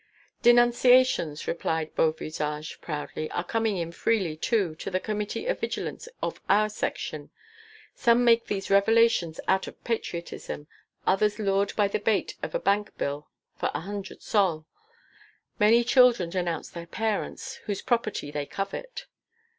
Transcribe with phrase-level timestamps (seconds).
[0.41, 6.41] "Denunciations," replied Beauvisage proudly, "are coming in freely, too, to the Committee of Vigilance of
[6.49, 7.29] our Section.
[7.93, 10.65] Some make these revelations out of patriotism,
[11.05, 14.65] others lured by the bait of a bank bill for a hundred sols.
[15.59, 19.05] Many children denounce their parents, whose property they covet."